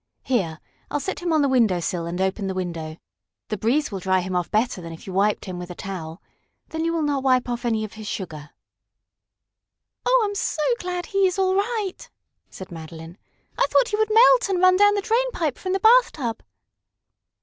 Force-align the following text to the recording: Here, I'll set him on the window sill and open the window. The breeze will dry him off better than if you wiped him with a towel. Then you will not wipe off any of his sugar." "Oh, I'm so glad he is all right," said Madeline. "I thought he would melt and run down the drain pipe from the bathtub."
Here, 0.23 0.59
I'll 0.89 0.99
set 0.99 1.19
him 1.19 1.31
on 1.31 1.43
the 1.43 1.47
window 1.47 1.79
sill 1.79 2.07
and 2.07 2.19
open 2.19 2.47
the 2.47 2.55
window. 2.55 2.97
The 3.49 3.57
breeze 3.57 3.91
will 3.91 3.99
dry 3.99 4.21
him 4.21 4.35
off 4.35 4.49
better 4.49 4.81
than 4.81 4.91
if 4.91 5.05
you 5.05 5.13
wiped 5.13 5.45
him 5.45 5.59
with 5.59 5.69
a 5.69 5.75
towel. 5.75 6.23
Then 6.69 6.83
you 6.83 6.91
will 6.91 7.03
not 7.03 7.21
wipe 7.21 7.47
off 7.47 7.65
any 7.65 7.83
of 7.83 7.93
his 7.93 8.07
sugar." 8.07 8.49
"Oh, 10.07 10.21
I'm 10.27 10.33
so 10.33 10.63
glad 10.79 11.05
he 11.05 11.27
is 11.27 11.37
all 11.37 11.53
right," 11.53 12.09
said 12.49 12.71
Madeline. 12.71 13.19
"I 13.59 13.67
thought 13.69 13.89
he 13.89 13.95
would 13.95 14.09
melt 14.11 14.49
and 14.49 14.59
run 14.59 14.75
down 14.75 14.95
the 14.95 15.01
drain 15.03 15.31
pipe 15.33 15.59
from 15.59 15.71
the 15.73 15.79
bathtub." 15.79 16.41